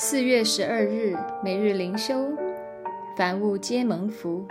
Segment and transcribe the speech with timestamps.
[0.00, 2.30] 四月十二日，每日灵修，
[3.16, 4.46] 凡物皆蒙福。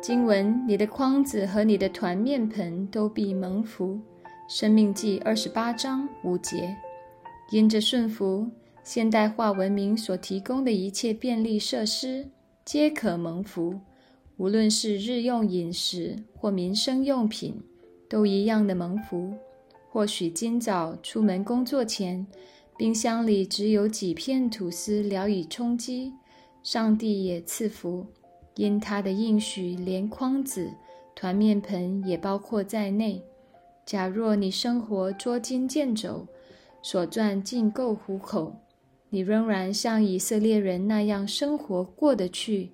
[0.00, 3.98] 经文：你的筐子和你的团面盆都必蒙福。
[4.48, 6.76] 生命记二十八章五节。
[7.50, 8.48] 因着顺服，
[8.84, 12.28] 现代化文明所提供的一切便利设施
[12.64, 13.80] 皆可蒙福。
[14.36, 17.60] 无论是日用饮食或民生用品，
[18.08, 19.34] 都一样的蒙福。
[19.90, 22.24] 或许今早出门工作前。
[22.78, 26.12] 冰箱里只有几片吐司聊以充饥，
[26.62, 28.06] 上帝也赐福，
[28.54, 30.70] 因他的应许，连筐子、
[31.16, 33.20] 团面盆也包括在内。
[33.84, 36.24] 假若你生活捉襟见肘，
[36.80, 38.54] 所赚尽够糊口，
[39.10, 42.70] 你仍然像以色列人那样生活过得去，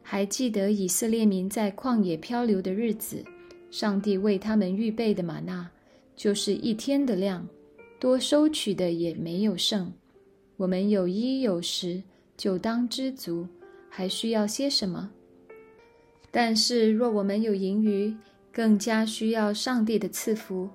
[0.00, 3.24] 还记得以色列民在旷野漂流的日子，
[3.72, 5.68] 上帝为他们预备的玛纳，
[6.14, 7.44] 就是一天的量。
[8.00, 9.92] 多收取的也没有剩，
[10.56, 12.02] 我们有衣有食，
[12.34, 13.46] 就当知足，
[13.90, 15.10] 还需要些什么？
[16.30, 18.16] 但是若我们有盈余，
[18.50, 20.70] 更加需要上帝的赐福，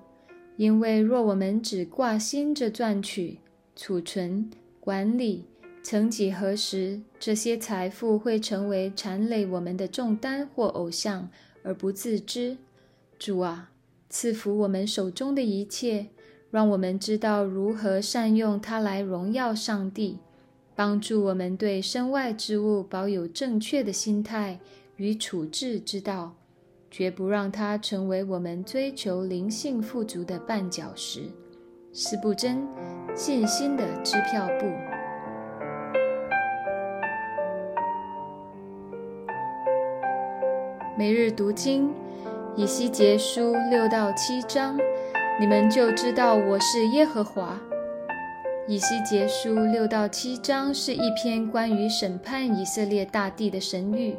[0.56, 3.40] 因为若我们只挂心着赚取、
[3.74, 5.46] 储存、管理，
[5.82, 11.28] 曾几何时，这些财富会成为缠累我们的重担或偶像
[11.64, 12.56] 而不自知。
[13.18, 13.72] 主啊，
[14.08, 16.06] 赐福我们手中的一切。
[16.50, 20.18] 让我们知道如何善用它来荣耀上帝，
[20.74, 24.58] 帮助我们对身外之物保有正确的心态
[24.96, 26.34] 与处置之道，
[26.90, 31.22] 绝不让它成为我们追求灵性富足的绊脚石。
[31.92, 32.66] 四不真，
[33.14, 34.66] 信心的支票簿。
[40.98, 41.92] 每日读经，
[42.54, 44.78] 以西结书六到七章。
[45.38, 47.60] 你们就知道我是耶和华。
[48.66, 54.14] 以西结书六到七章是一篇关于审判以色列大地的神谕。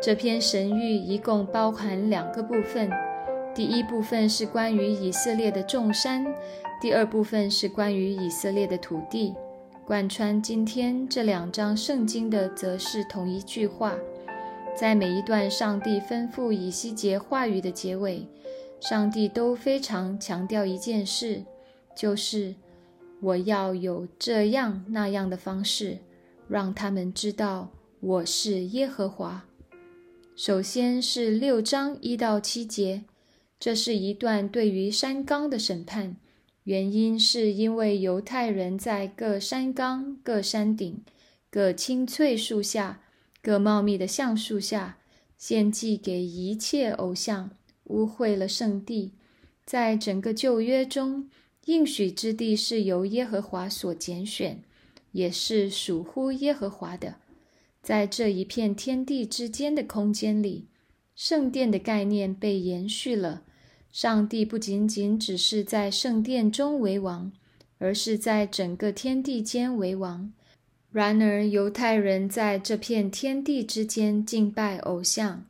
[0.00, 2.88] 这篇神谕一共包含两个部分：
[3.52, 6.24] 第一部分是关于以色列的众山，
[6.80, 9.34] 第二部分是关于以色列的土地。
[9.84, 13.96] 贯穿今天这两章圣经的，则是同一句话。
[14.76, 18.24] 在每一段上帝吩咐以西结话语的结尾。
[18.82, 21.44] 上帝都非常强调一件事，
[21.94, 22.56] 就是
[23.20, 25.98] 我要有这样那样的方式，
[26.48, 29.44] 让他们知道我是耶和华。
[30.34, 33.04] 首先是六章一到七节，
[33.60, 36.16] 这是一段对于山冈的审判，
[36.64, 41.04] 原因是因为犹太人在各山冈、各山顶、
[41.48, 43.00] 各青翠树下、
[43.40, 44.98] 各茂密的橡树下
[45.38, 47.50] 献祭给一切偶像。
[47.92, 49.12] 污秽了圣地，
[49.66, 51.28] 在整个旧约中，
[51.66, 54.62] 应许之地是由耶和华所拣选，
[55.12, 57.16] 也是属乎耶和华的。
[57.82, 60.66] 在这一片天地之间的空间里，
[61.14, 63.42] 圣殿的概念被延续了。
[63.92, 67.30] 上帝不仅仅只是在圣殿中为王，
[67.78, 70.32] 而是在整个天地间为王。
[70.90, 75.44] 然而，犹太人在这片天地之间敬拜偶像。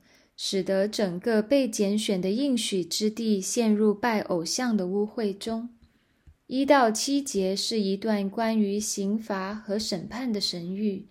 [0.44, 5.68] 使得整个被拣选的应许之地陷入拜偶像的污秽中。
[6.48, 11.04] 一到七节是一段关于刑罚和审判的神谕。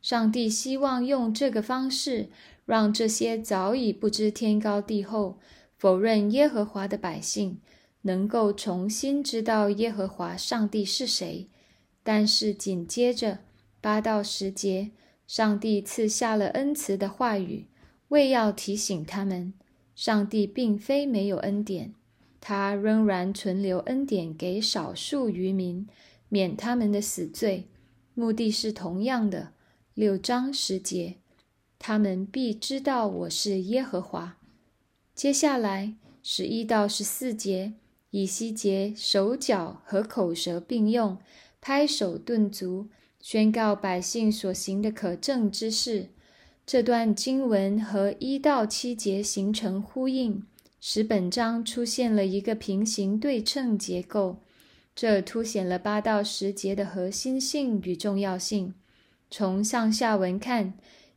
[0.00, 2.30] 上帝希望用这个方式，
[2.64, 5.38] 让这些早已不知天高地厚、
[5.76, 7.60] 否认耶和华的百姓，
[8.00, 11.46] 能够重新知道耶和华上帝是谁。
[12.02, 13.40] 但是紧接着
[13.82, 14.92] 八到十节，
[15.26, 17.66] 上帝赐下了恩慈的话语。
[18.12, 19.54] 为要提醒他们，
[19.94, 21.94] 上帝并非没有恩典，
[22.42, 25.88] 他仍然存留恩典给少数渔民，
[26.28, 27.68] 免他们的死罪。
[28.12, 29.52] 目的是同样的。
[29.94, 31.16] 六章十节，
[31.78, 34.36] 他们必知道我是耶和华。
[35.14, 37.72] 接下来十一到十四节，
[38.10, 41.16] 以西结手脚和口舌并用，
[41.62, 42.88] 拍手顿足，
[43.20, 46.10] 宣告百姓所行的可证之事。
[46.64, 50.44] 这段经文和一到七节形成呼应，
[50.80, 54.38] 使本章出现了一个平行对称结构。
[54.94, 58.74] 这凸显了八到十节的核心性与重要性。
[59.30, 60.74] 从上下文看，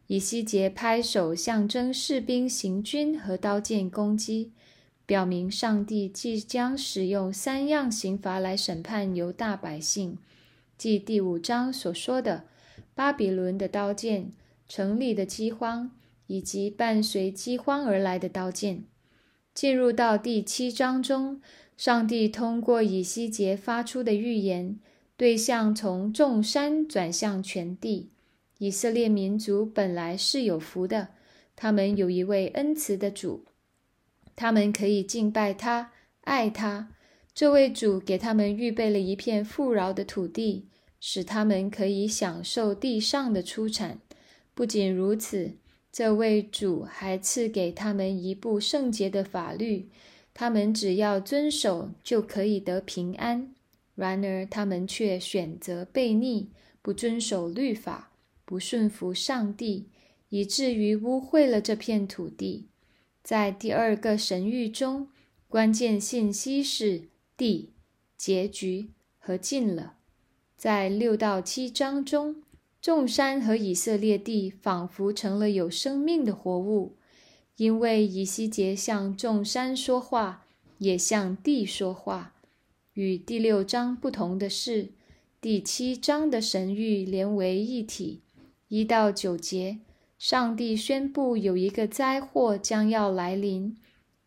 [0.08, 4.52] 以西结拍手象征士兵行军和刀剑攻击，
[5.06, 10.18] 表明上帝即将使用三样刑罚来审判犹大百姓，
[10.78, 12.46] 即第五章所说的
[12.96, 14.32] 巴比伦的刀剑。
[14.68, 15.92] 城里的饥荒，
[16.28, 18.84] 以及伴随饥荒而来的刀剑，
[19.54, 21.42] 进入到第七章中，
[21.78, 24.80] 上帝通过以西结发出的预言，
[25.16, 28.12] 对象从众山转向全地。
[28.58, 31.10] 以色列民族本来是有福的，
[31.56, 33.46] 他们有一位恩慈的主，
[34.36, 35.92] 他们可以敬拜他、
[36.22, 36.90] 爱他。
[37.34, 40.70] 这位主给他们预备了一片富饶的土地，
[41.02, 44.00] 使他们可以享受地上的出产。
[44.56, 45.52] 不仅如此，
[45.92, 49.90] 这位主还赐给他们一部圣洁的法律，
[50.34, 53.54] 他们只要遵守就可以得平安。
[53.94, 56.50] 然而，他们却选择悖逆，
[56.82, 58.14] 不遵守律法。
[58.48, 59.90] 不顺服上帝，
[60.30, 62.68] 以至于污秽了这片土地。
[63.24, 65.10] 在第二个神谕中，
[65.48, 67.72] 关键信息是地、
[68.16, 69.96] 结局和尽了。
[70.56, 72.44] 在六到七章中，
[72.86, 76.98] 众山和以色列地仿佛成了有生命的活物，
[77.56, 80.46] 因为以西结向众山说话，
[80.78, 82.36] 也向地说话。
[82.94, 84.90] 与第六章不同的是，
[85.42, 88.22] 第七章的神谕连为一体。
[88.68, 89.80] 一到九节，
[90.20, 93.78] 上帝宣布有一个灾祸将要来临；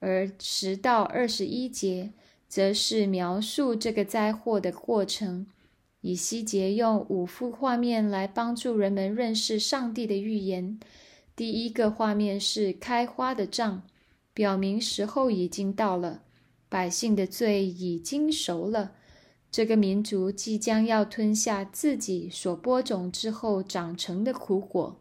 [0.00, 2.10] 而十到二十一节，
[2.48, 5.46] 则是描述这个灾祸的过程。
[6.00, 10.78] 以西结用五幅画面来帮助人们认识上帝的预言。
[11.34, 13.82] 第一个画面是开花的杖，
[14.32, 16.22] 表明时候已经到了，
[16.68, 18.92] 百姓的罪已经熟了。
[19.50, 25.00] 这个民族即将要吞下自己所播种之后长成的苦果。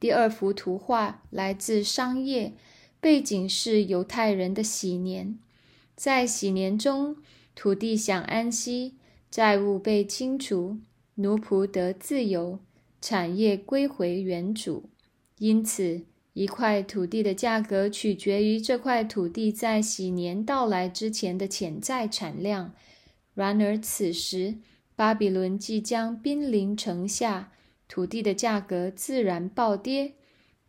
[0.00, 2.54] 第二幅图画来自商业，
[3.00, 5.38] 背景是犹太人的喜年。
[5.94, 7.16] 在喜年中，
[7.54, 8.94] 土地享安息，
[9.34, 10.78] 债务被清除，
[11.16, 12.60] 奴仆得自由，
[13.00, 14.88] 产业归回原主。
[15.38, 16.02] 因此，
[16.34, 22.74] 一块土地的价格取决于这块土地在喜年到来之前的潜在产量。
[23.34, 24.58] 然而，此时
[24.94, 27.50] 巴比伦即将濒临城下，
[27.88, 30.12] 土地的价格自然暴跌。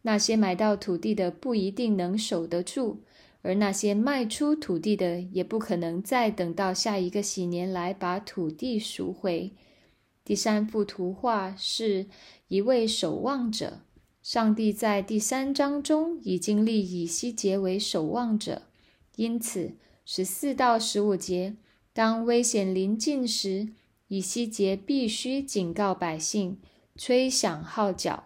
[0.01, 3.03] 那些买到土地的不一定能守得住，
[3.45, 9.53] 而那些卖出土地的也不可能再等到下一个喜年来把土地赎回。
[10.23, 12.07] 第三幅图画是
[12.47, 13.81] 一位守望者，
[14.23, 18.63] 上帝在第三章中已经立以西结为守望者，
[19.15, 21.55] 因此十四到十五节。
[21.93, 23.69] 当危险临近时，
[24.07, 26.59] 以西结必须警告百姓，
[26.97, 28.23] 吹响号角。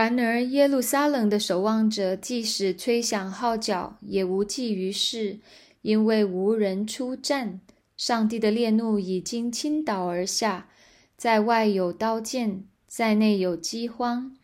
[0.00, 5.40] 然而，耶路撒冷的守望者即使吹响号角，也无济于事，
[5.82, 7.60] 因为无人出战。
[7.98, 10.70] 上帝的烈怒已经倾倒而下，
[11.18, 14.34] 在外有刀剑，在内有饥荒。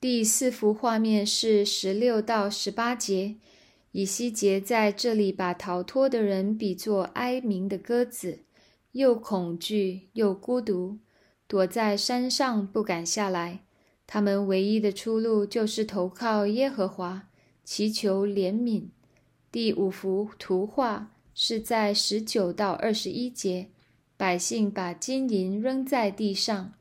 [0.00, 3.36] 第四幅画面是十六到十八节。
[3.92, 8.40] 以西结在这里把逃脱的人比作哀鸣的鸽子，
[8.90, 10.98] 又恐惧又孤独，
[11.46, 13.65] 躲在山上不敢下来。
[14.06, 17.28] 他们唯一的出路就是投靠耶和华，
[17.64, 18.84] 祈求怜悯。
[19.50, 23.68] 第五幅图画是在十九到二十一节，
[24.16, 26.74] 百姓把金银扔在地上，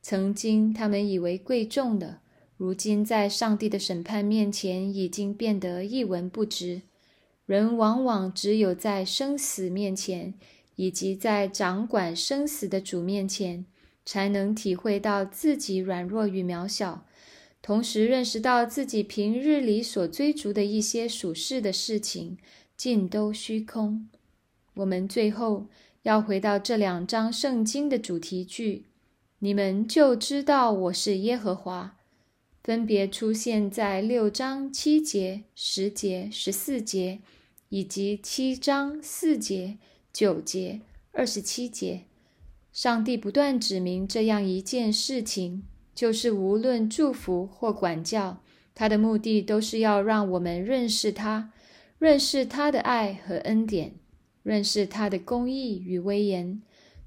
[0.00, 2.18] 曾经他们以为贵重的。
[2.56, 6.82] 如今，在上帝的审判面前，已经变得一文不值。
[7.44, 10.34] 人往往只有在生死面前，
[10.76, 13.66] 以及在掌管生死的主面前，
[14.04, 17.06] 才能体会到自己软弱与渺小，
[17.60, 22.38] 同时认识到自己平日里所追逐的一些属世的事情，
[22.76, 24.08] 尽都虚空。
[24.74, 25.66] 我们最后
[26.02, 28.86] 要回到这两章圣经的主题句
[29.40, 31.98] ：“你们就知道我是耶和华。”
[32.64, 37.18] 分别出现在六章七节、十节、十四节，
[37.70, 39.78] 以及七章四节、
[40.12, 40.80] 九节、
[41.10, 42.02] 二十七节。
[42.72, 45.62] 上帝不断指明这样一件事情，
[45.94, 48.42] 就是无论祝福或管教，
[48.74, 51.52] 他的目的都是要让我们认识他，
[51.98, 53.94] 认识他的爱和恩典，
[54.42, 56.62] 认识他的公义与威严。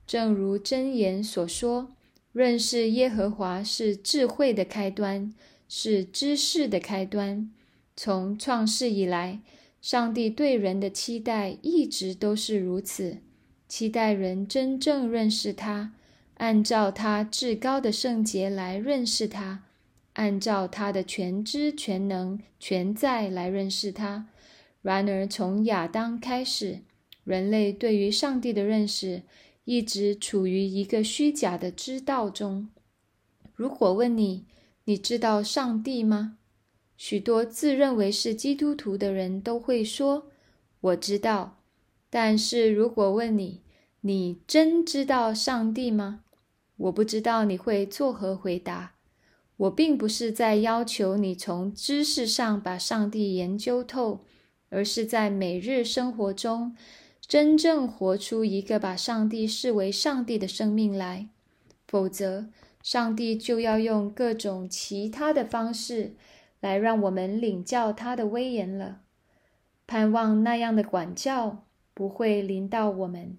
[0.05, 1.91] 正如箴言所说。
[2.31, 5.33] 认识耶和华是智慧的开端，
[5.69, 7.49] 是知识的开端。
[7.95, 9.39] 从创世以来，
[9.81, 13.19] 上帝对人的期待一直都是如此，
[13.67, 15.93] 期待人真正认识他，
[16.35, 19.63] 按照他至高的圣洁来认识他，
[20.13, 24.27] 按照他的全知全能全在来认识他。
[24.81, 26.81] 然而，从亚当开始，
[27.23, 29.23] 人类对于上帝的认识。
[29.67, 32.69] 一直处于一个虚假的知道中。
[33.55, 34.45] 如果问你，
[34.83, 36.37] 你知道上帝吗？
[36.95, 40.27] 许多自认为是基督徒的人都会说
[40.81, 41.57] ：“我知道。”
[42.17, 43.61] 但是如果问你，
[43.99, 46.21] 你真知道上帝吗？
[46.77, 48.93] 我不知道你会作何回答。
[49.57, 54.23] 我并不是在要求你从知识上把上帝研究透，
[54.69, 56.73] 而是在每日生活中
[57.19, 61.27] 真正活出一个把上帝视为上帝的生命来。
[61.85, 62.47] 否则，
[62.81, 66.15] 上帝就要用各种其他的方式
[66.61, 69.01] 来让我们领教他的威严了。
[69.85, 71.64] 盼望那样的管教
[71.95, 73.37] 不会临到我们。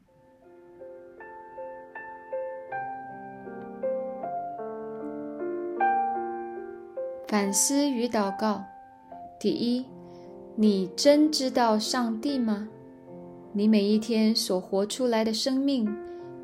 [7.28, 8.64] 反思与祷告：
[9.38, 9.84] 第一，
[10.54, 12.66] 你真知道上帝吗？
[13.52, 15.86] 你每一天所活出来的生命，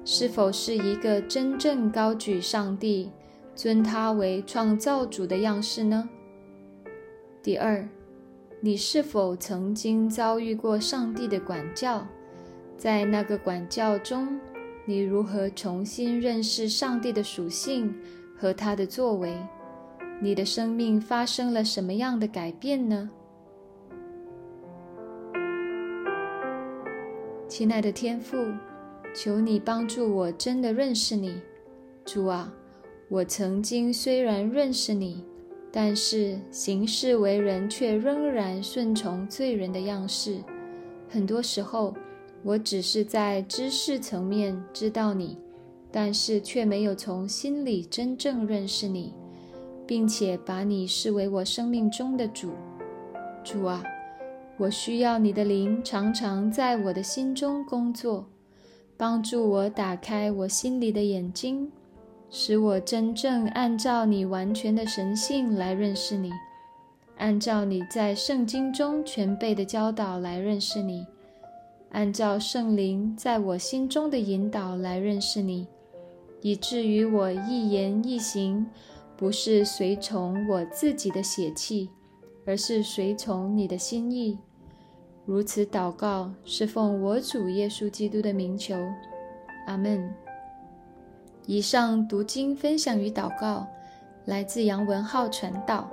[0.05, 3.11] 是否是一个真正高举上帝、
[3.55, 6.09] 尊他为创造主的样式呢？
[7.43, 7.89] 第二，
[8.65, 12.07] 你是否曾经遭遇过上帝的管教？
[12.79, 14.39] 在那个管教中，
[14.85, 17.93] 你如何重新认识上帝的属性
[18.39, 19.37] 和他的作为？
[20.21, 23.11] 你的生命发生了什么样的改变呢？
[27.49, 28.37] 亲爱的天父，
[29.13, 31.35] 求你帮助我真的认识你，
[32.05, 32.55] 主啊！
[33.09, 35.27] 我曾经虽然认识你，
[35.73, 40.37] 但是行事为人却仍然顺从罪人的样式。
[41.09, 41.95] 很多时候，
[42.45, 45.39] 我只是在知识层面知道你，
[45.91, 49.15] 但是却没有从心里真正认识你。
[49.85, 52.53] 并且把你视为我生命中的主，
[53.45, 53.83] 主啊，
[54.57, 58.25] 我需要你的灵常常在我的心中工作，
[58.97, 61.71] 帮助我打开我心里的眼睛，
[62.35, 66.33] 使我真正按照你完全的神性来认识你，
[67.19, 71.07] 按照你在圣经中全备的教导来认识你，
[71.91, 75.67] 按照圣灵在我心中的引导来认识你，
[76.41, 78.67] 以至于我一言一行。
[79.15, 81.91] 不是随从我自己的血气，
[82.45, 84.37] 而是随从你的心意。
[85.27, 88.75] 如此祷告，是奉我主耶稣基督的名求，
[89.69, 90.22] 阿门。
[91.47, 93.67] 以上读经分享与祷告，
[94.27, 95.91] 来自杨文浩传道。